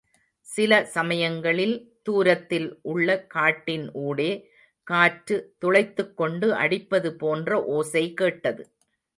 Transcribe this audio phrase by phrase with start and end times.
[0.47, 1.75] சில சமயங்களில்,
[2.03, 4.31] தூரத்தில் உள்ள காட்டின் ஊடே
[4.87, 8.65] காற்று துளைத்துக் கொண்டு அடிப்பது போன்ற ஓசை கேட்டது.